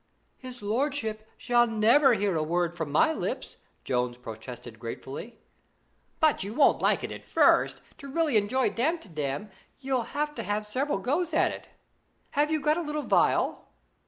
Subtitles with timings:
[0.35, 5.37] 'His lordship shall never hear a word from my lips,' Jones protested gratefully.
[6.19, 7.81] 'But you won't like it at first.
[7.99, 11.69] To really enjoy Damtidam, you'll have to have several goes at it.
[12.31, 13.67] Have you got a little phial?'